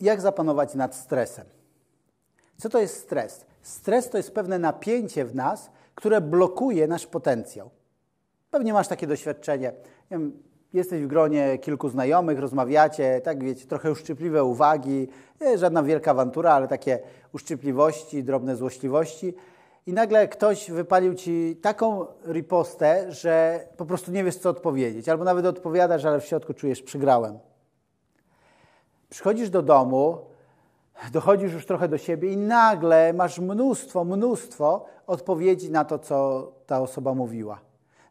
[0.00, 1.46] jak zapanować nad stresem?
[2.56, 3.44] Co to jest stres?
[3.62, 7.70] Stres to jest pewne napięcie w nas, które blokuje nasz potencjał.
[8.50, 9.72] Pewnie masz takie doświadczenie.
[10.10, 10.42] Wiem,
[10.72, 15.08] jesteś w gronie kilku znajomych, rozmawiacie, tak wiecie, trochę uszczypliwe uwagi,
[15.40, 16.98] nie, żadna wielka awantura, ale takie
[17.32, 19.34] uszczypliwości, drobne złośliwości.
[19.86, 25.08] I nagle ktoś wypalił ci taką ripostę, że po prostu nie wiesz, co odpowiedzieć.
[25.08, 27.38] Albo nawet odpowiadasz, ale w środku czujesz, przygrałem.
[29.10, 30.18] Przychodzisz do domu,
[31.12, 36.80] dochodzisz już trochę do siebie i nagle masz mnóstwo, mnóstwo odpowiedzi na to, co ta
[36.80, 37.60] osoba mówiła.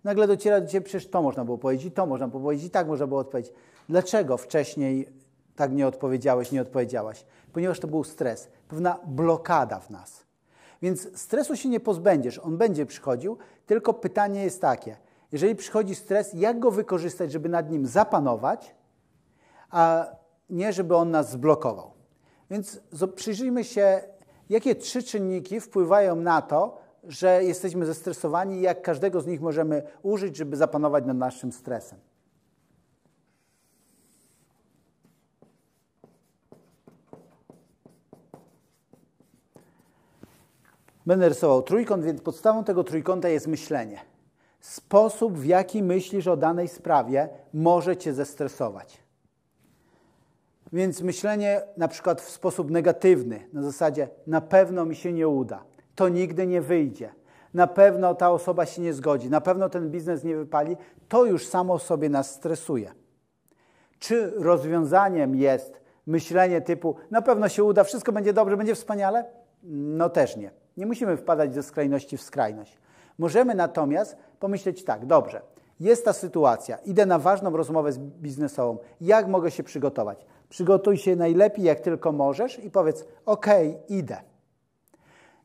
[0.03, 3.07] Nagle dociera do ciebie, przecież to można było powiedzieć, to można było powiedzieć, tak można
[3.07, 3.53] było odpowiedzieć.
[3.89, 5.09] Dlaczego wcześniej
[5.55, 7.25] tak nie odpowiedziałeś, nie odpowiedziałaś?
[7.53, 10.23] Ponieważ to był stres, pewna blokada w nas.
[10.81, 14.97] Więc stresu się nie pozbędziesz, on będzie przychodził, tylko pytanie jest takie,
[15.31, 18.75] jeżeli przychodzi stres, jak go wykorzystać, żeby nad nim zapanować,
[19.69, 20.05] a
[20.49, 21.91] nie żeby on nas zblokował.
[22.51, 22.81] Więc
[23.15, 24.01] przyjrzyjmy się,
[24.49, 29.83] jakie trzy czynniki wpływają na to, że jesteśmy zestresowani i jak każdego z nich możemy
[30.03, 31.99] użyć, żeby zapanować nad naszym stresem.
[41.05, 43.99] Będę rysował trójkąt, więc podstawą tego trójkąta jest myślenie.
[44.59, 49.08] Sposób, w jaki myślisz o danej sprawie, może cię zestresować.
[50.73, 55.63] Więc myślenie na przykład w sposób negatywny, na zasadzie na pewno mi się nie uda,
[55.95, 57.11] to nigdy nie wyjdzie,
[57.53, 61.47] na pewno ta osoba się nie zgodzi, na pewno ten biznes nie wypali, to już
[61.47, 62.91] samo sobie nas stresuje.
[63.99, 69.25] Czy rozwiązaniem jest myślenie typu na pewno się uda, wszystko będzie dobrze, będzie wspaniale?
[69.63, 70.51] No też nie.
[70.77, 72.77] Nie musimy wpadać ze skrajności w skrajność.
[73.17, 75.41] Możemy natomiast pomyśleć tak, dobrze,
[75.79, 80.25] jest ta sytuacja, idę na ważną rozmowę biznesową, jak mogę się przygotować?
[80.49, 83.47] Przygotuj się najlepiej, jak tylko możesz i powiedz, ok,
[83.89, 84.17] idę.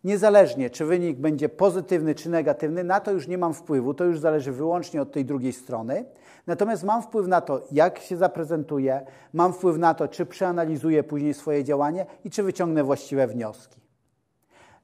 [0.05, 4.21] Niezależnie, czy wynik będzie pozytywny czy negatywny, na to już nie mam wpływu, to już
[4.21, 6.05] zależy wyłącznie od tej drugiej strony.
[6.47, 11.35] Natomiast mam wpływ na to, jak się zaprezentuję, mam wpływ na to, czy przeanalizuję później
[11.35, 13.81] swoje działanie i czy wyciągnę właściwe wnioski.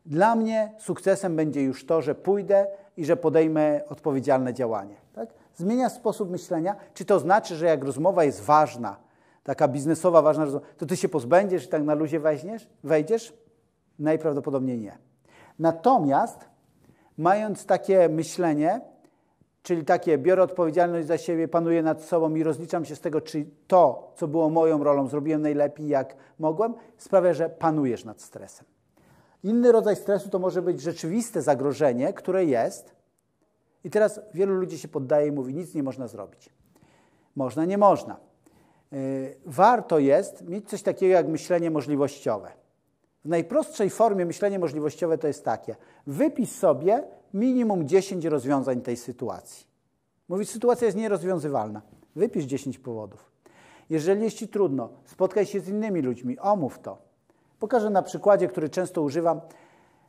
[0.06, 2.66] Dla mnie sukcesem będzie już to, że pójdę
[2.96, 4.94] i że podejmę odpowiedzialne działanie.
[5.12, 5.28] Tak?
[5.56, 6.76] Zmienia sposób myślenia.
[6.94, 8.96] Czy to znaczy, że jak rozmowa jest ważna,
[9.42, 13.32] taka biznesowa ważna rozmowa, to ty się pozbędziesz i tak na luzie weźmiesz, wejdziesz?
[13.98, 14.98] Najprawdopodobniej nie.
[15.58, 16.44] Natomiast
[17.18, 18.80] mając takie myślenie,
[19.62, 23.46] czyli takie biorę odpowiedzialność za siebie, panuję nad sobą i rozliczam się z tego, czy
[23.66, 28.66] to, co było moją rolą, zrobiłem najlepiej jak mogłem, sprawia, że panujesz nad stresem.
[29.44, 32.94] Inny rodzaj stresu to może być rzeczywiste zagrożenie, które jest.
[33.84, 36.50] I teraz wielu ludzi się poddaje i mówi, nic nie można zrobić.
[37.36, 38.16] Można, nie można.
[38.92, 42.52] Y, warto jest mieć coś takiego jak myślenie możliwościowe.
[43.24, 45.76] W najprostszej formie myślenie możliwościowe to jest takie.
[46.06, 47.02] Wypisz sobie
[47.34, 49.66] minimum 10 rozwiązań tej sytuacji.
[50.28, 51.82] Mówić, sytuacja jest nierozwiązywalna.
[52.16, 53.30] Wypisz 10 powodów.
[53.90, 56.98] Jeżeli jest Ci trudno, spotkaj się z innymi ludźmi, omów to.
[57.58, 59.40] Pokażę na przykładzie, który często używam.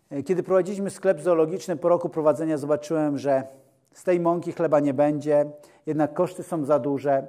[0.10, 3.48] E, kiedy prowadziliśmy sklep zoologiczny, po roku prowadzenia zobaczyłem, że
[3.94, 5.46] z tej mąki chleba nie będzie,
[5.86, 7.28] jednak koszty są za duże.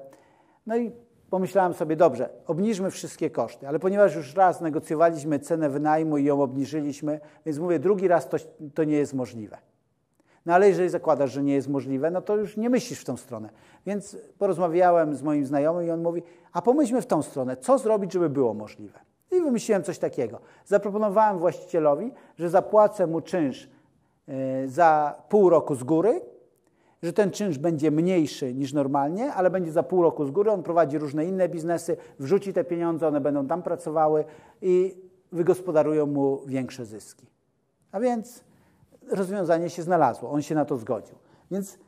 [0.67, 0.93] No i
[1.33, 6.43] pomyślałem sobie, dobrze, obniżmy wszystkie koszty, ale ponieważ już raz negocjowaliśmy cenę wynajmu i ją
[6.43, 8.37] obniżyliśmy, więc mówię, drugi raz to,
[8.75, 9.59] to nie jest możliwe.
[10.47, 13.17] No ale jeżeli zakładasz, że nie jest możliwe, no to już nie myślisz w tą
[13.17, 13.49] stronę.
[13.87, 16.23] Więc porozmawiałem z moim znajomym i on mówi,
[16.53, 18.99] a pomyślmy w tą stronę, co zrobić, żeby było możliwe.
[19.31, 20.41] I wymyśliłem coś takiego.
[20.65, 23.71] Zaproponowałem właścicielowi, że zapłacę mu czynsz
[24.29, 26.21] e, za pół roku z góry,
[27.03, 30.51] że ten czynsz będzie mniejszy niż normalnie, ale będzie za pół roku z góry.
[30.51, 34.25] On prowadzi różne inne biznesy, wrzuci te pieniądze, one będą tam pracowały
[34.63, 34.97] i
[35.33, 37.27] wygospodarują mu większe zyski.
[37.93, 38.45] A więc
[39.11, 41.15] rozwiązanie się znalazło, on się na to zgodził.
[41.51, 41.79] Więc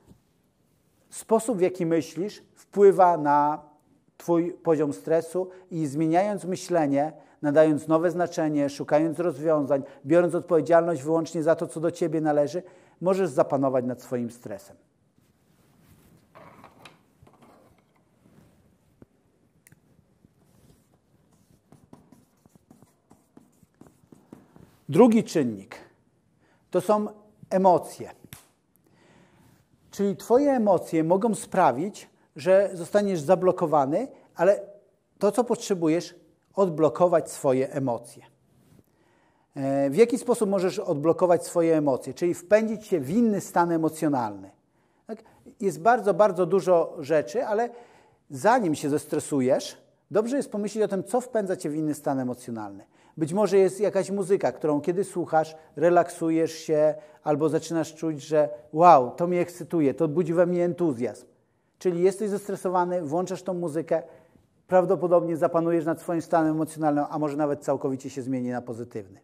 [1.10, 3.62] sposób, w jaki myślisz, wpływa na
[4.16, 7.12] Twój poziom stresu i zmieniając myślenie,
[7.42, 12.62] nadając nowe znaczenie, szukając rozwiązań, biorąc odpowiedzialność wyłącznie za to, co do ciebie należy,
[13.00, 14.76] możesz zapanować nad swoim stresem.
[24.88, 25.76] Drugi czynnik
[26.70, 27.06] to są
[27.50, 28.10] emocje.
[29.90, 34.60] Czyli Twoje emocje mogą sprawić, że zostaniesz zablokowany, ale
[35.18, 36.14] to, co potrzebujesz,
[36.54, 38.24] odblokować swoje emocje.
[39.56, 42.14] E, w jaki sposób możesz odblokować swoje emocje?
[42.14, 44.50] Czyli wpędzić się w inny stan emocjonalny.
[45.06, 45.18] Tak?
[45.60, 47.68] Jest bardzo, bardzo dużo rzeczy, ale
[48.30, 49.78] zanim się zestresujesz,
[50.10, 52.84] dobrze jest pomyśleć o tym, co wpędza cię w inny stan emocjonalny.
[53.16, 59.10] Być może jest jakaś muzyka, którą kiedy słuchasz, relaksujesz się albo zaczynasz czuć, że wow,
[59.10, 61.26] to mnie ekscytuje, to budzi we mnie entuzjazm.
[61.78, 64.02] Czyli jesteś zestresowany, włączasz tą muzykę,
[64.66, 69.20] prawdopodobnie zapanujesz nad swoim stanem emocjonalnym, a może nawet całkowicie się zmieni na pozytywny.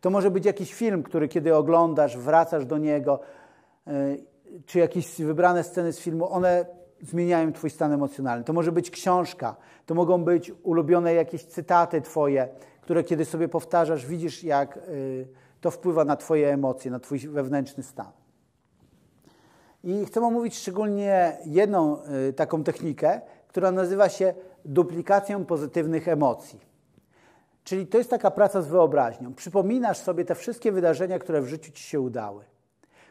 [0.00, 3.20] To może być jakiś film, który kiedy oglądasz, wracasz do niego,
[3.86, 4.16] e,
[4.66, 6.66] czy jakieś wybrane sceny z filmu, one
[7.02, 8.44] zmieniają Twój stan emocjonalny.
[8.44, 9.56] To może być książka,
[9.86, 12.48] to mogą być ulubione jakieś cytaty Twoje,
[12.80, 15.28] które kiedy sobie powtarzasz, widzisz, jak y,
[15.60, 18.12] to wpływa na Twoje emocje, na Twój wewnętrzny stan.
[19.84, 24.34] I chcę omówić szczególnie jedną y, taką technikę, która nazywa się
[24.64, 26.60] duplikacją pozytywnych emocji.
[27.64, 29.34] Czyli to jest taka praca z wyobraźnią.
[29.34, 32.44] Przypominasz sobie te wszystkie wydarzenia, które w życiu Ci się udały,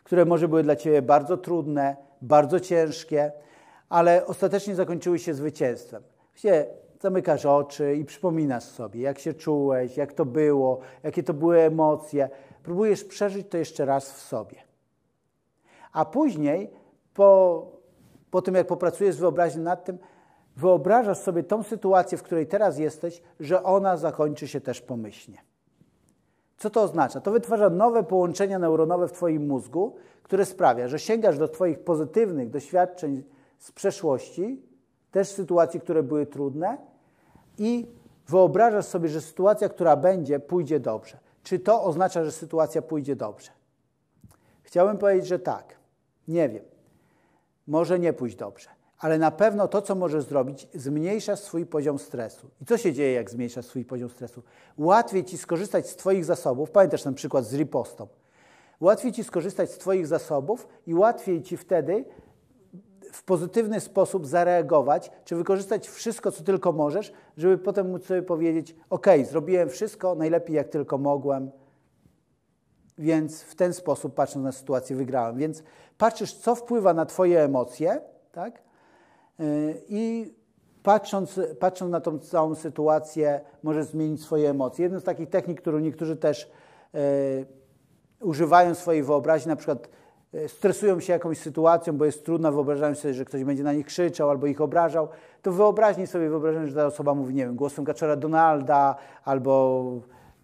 [0.03, 3.31] które może były dla Ciebie bardzo trudne, bardzo ciężkie,
[3.91, 6.03] ale ostatecznie zakończyły się zwycięstwem.
[6.35, 6.67] Wiecie,
[6.99, 12.29] zamykasz oczy i przypominasz sobie, jak się czułeś, jak to było, jakie to były emocje.
[12.63, 14.57] Próbujesz przeżyć to jeszcze raz w sobie.
[15.93, 16.71] A później,
[17.13, 17.65] po,
[18.31, 19.97] po tym jak popracujesz z wyobraźnią nad tym,
[20.57, 25.37] wyobrażasz sobie tą sytuację, w której teraz jesteś, że ona zakończy się też pomyślnie.
[26.57, 27.21] Co to oznacza?
[27.21, 32.49] To wytwarza nowe połączenia neuronowe w Twoim mózgu, które sprawia, że sięgasz do Twoich pozytywnych
[32.49, 33.23] doświadczeń
[33.61, 34.61] z przeszłości,
[35.11, 36.77] też sytuacji, które były trudne,
[37.57, 37.87] i
[38.27, 41.17] wyobrażasz sobie, że sytuacja, która będzie, pójdzie dobrze.
[41.43, 43.51] Czy to oznacza, że sytuacja pójdzie dobrze?
[44.63, 45.75] Chciałbym powiedzieć, że tak.
[46.27, 46.63] Nie wiem.
[47.67, 52.47] Może nie pójść dobrze, ale na pewno to, co możesz zrobić, zmniejsza swój poziom stresu.
[52.61, 54.43] I co się dzieje, jak zmniejszasz swój poziom stresu?
[54.77, 56.71] Łatwiej ci skorzystać z Twoich zasobów.
[56.71, 58.07] Pamiętasz ten przykład z ripostą.
[58.79, 62.05] Łatwiej ci skorzystać z Twoich zasobów i łatwiej ci wtedy
[63.11, 68.75] w pozytywny sposób zareagować, czy wykorzystać wszystko, co tylko możesz, żeby potem móc sobie powiedzieć:
[68.89, 71.51] OK, zrobiłem wszystko najlepiej, jak tylko mogłem,
[72.97, 75.37] więc w ten sposób, patrząc na sytuację, wygrałem.
[75.37, 75.63] Więc
[75.97, 78.01] patrzysz, co wpływa na Twoje emocje,
[78.31, 78.61] tak?
[79.39, 80.33] Y, I
[80.83, 84.83] patrząc, patrząc na tą całą sytuację, możesz zmienić swoje emocje.
[84.83, 86.51] Jedną z takich technik, którą niektórzy też
[86.95, 87.45] y,
[88.19, 89.89] używają swojej wyobraźni, na przykład
[90.47, 94.29] stresują się jakąś sytuacją, bo jest trudna, wyobrażają sobie, że ktoś będzie na nich krzyczał
[94.29, 95.07] albo ich obrażał,
[95.41, 98.95] to wyobraźni sobie wyobrażają, że ta osoba mówi, nie wiem, głosem kaczora Donalda
[99.25, 99.83] albo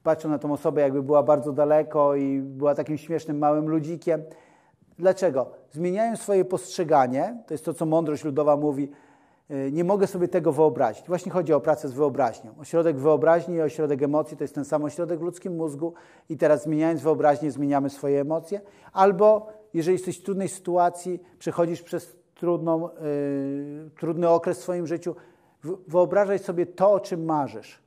[0.03, 4.21] patrzą na tą osobę, jakby była bardzo daleko i była takim śmiesznym małym ludzikiem.
[4.99, 5.49] Dlaczego?
[5.71, 8.91] Zmieniają swoje postrzeganie, to jest to, co mądrość ludowa mówi,
[9.49, 11.07] e, nie mogę sobie tego wyobrazić.
[11.07, 12.51] Właśnie chodzi o pracę z wyobraźnią.
[12.59, 15.93] Ośrodek wyobraźni i ośrodek emocji to jest ten sam ośrodek w ludzkim mózgu
[16.29, 18.61] i teraz zmieniając wyobraźnię zmieniamy swoje emocje.
[18.93, 19.47] Albo
[19.77, 25.15] jeżeli jesteś w trudnej sytuacji, przechodzisz przez trudną, yy, trudny okres w swoim życiu,
[25.88, 27.79] wyobrażaj sobie to, o czym marzysz.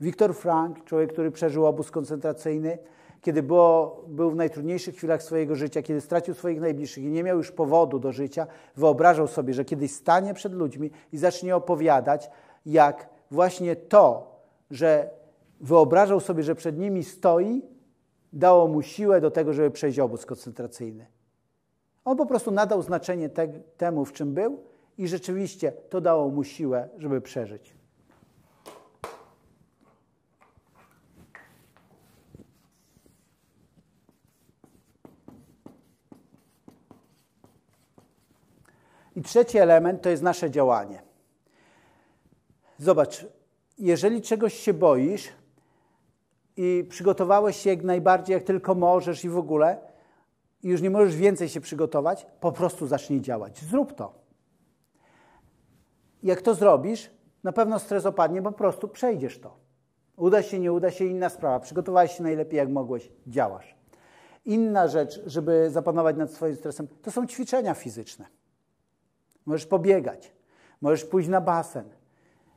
[0.00, 2.78] Viktor Frank, człowiek, który przeżył obóz koncentracyjny,
[3.20, 7.36] kiedy było, był w najtrudniejszych chwilach swojego życia, kiedy stracił swoich najbliższych i nie miał
[7.36, 8.46] już powodu do życia,
[8.76, 12.30] wyobrażał sobie, że kiedyś stanie przed ludźmi i zacznie opowiadać,
[12.66, 14.36] jak właśnie to,
[14.70, 15.10] że
[15.60, 17.62] wyobrażał sobie, że przed nimi stoi,
[18.32, 21.06] dało mu siłę do tego, żeby przejść obóz koncentracyjny.
[22.04, 24.62] On po prostu nadał znaczenie te, temu, w czym był,
[24.98, 27.74] i rzeczywiście to dało mu siłę, żeby przeżyć.
[39.16, 41.02] I trzeci element to jest nasze działanie.
[42.78, 43.26] Zobacz,
[43.78, 45.28] jeżeli czegoś się boisz,
[46.60, 49.78] i przygotowałeś się jak najbardziej, jak tylko możesz i w ogóle,
[50.62, 53.58] i już nie możesz więcej się przygotować, po prostu zacznij działać.
[53.58, 54.14] Zrób to.
[56.22, 57.10] Jak to zrobisz,
[57.44, 59.56] na pewno stres opadnie, po prostu przejdziesz to.
[60.16, 61.60] Uda się, nie uda się, inna sprawa.
[61.60, 63.76] Przygotowałeś się najlepiej, jak mogłeś, działasz.
[64.44, 68.26] Inna rzecz, żeby zapanować nad swoim stresem, to są ćwiczenia fizyczne.
[69.46, 70.32] Możesz pobiegać,
[70.80, 71.88] możesz pójść na basen,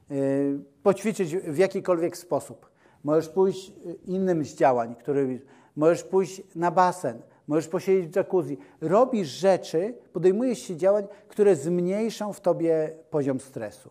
[0.10, 2.71] yy, poćwiczyć w jakikolwiek sposób.
[3.04, 5.42] Możesz pójść y, innym z działań, który,
[5.76, 8.58] możesz pójść na basen, możesz posiedzieć w jacuzzi.
[8.82, 13.90] Robisz rzeczy, podejmujesz się działań, które zmniejszą w tobie poziom stresu.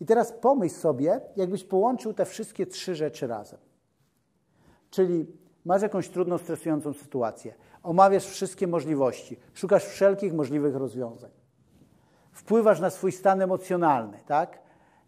[0.00, 3.58] I teraz pomyśl sobie, jakbyś połączył te wszystkie trzy rzeczy razem.
[4.90, 5.26] Czyli
[5.64, 11.30] masz jakąś trudną, stresującą sytuację, omawiasz wszystkie możliwości, szukasz wszelkich możliwych rozwiązań.
[12.32, 14.58] Wpływasz na swój stan emocjonalny, tak?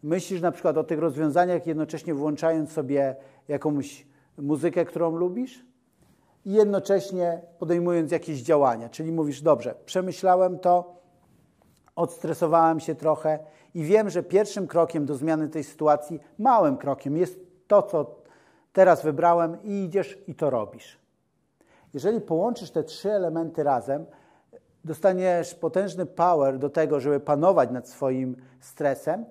[0.03, 3.17] Myślisz na przykład o tych rozwiązaniach, jednocześnie włączając sobie
[3.49, 4.07] jakąś
[4.39, 5.65] muzykę, którą lubisz
[6.45, 8.89] i jednocześnie podejmując jakieś działania.
[8.89, 11.01] Czyli mówisz, dobrze, przemyślałem to,
[11.97, 13.39] odstresowałem się trochę
[13.75, 18.17] i wiem, że pierwszym krokiem do zmiany tej sytuacji, małym krokiem, jest to, co
[18.73, 20.99] teraz wybrałem i idziesz i to robisz.
[21.95, 24.07] Jeżeli połączysz te trzy elementy razem,
[24.85, 29.25] dostaniesz potężny power do tego, żeby panować nad swoim stresem.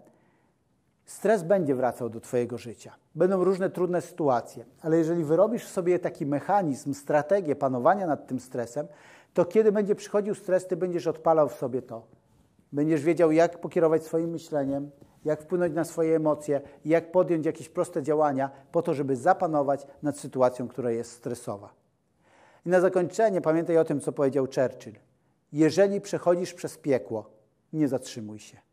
[1.10, 2.96] Stres będzie wracał do Twojego życia.
[3.16, 8.88] Będą różne trudne sytuacje, ale jeżeli wyrobisz sobie taki mechanizm, strategię panowania nad tym stresem,
[9.34, 12.06] to kiedy będzie przychodził stres, Ty będziesz odpalał w sobie to.
[12.72, 14.92] Będziesz wiedział, jak pokierować swoim myśleniem,
[15.26, 20.18] jak wpłynąć na swoje emocje jak podjąć jakieś proste działania po to, żeby zapanować nad
[20.18, 21.74] sytuacją, która jest stresowa.
[22.66, 24.96] I na zakończenie pamiętaj o tym, co powiedział Churchill.
[25.54, 27.30] Jeżeli przechodzisz przez piekło,
[27.74, 28.69] nie zatrzymuj się.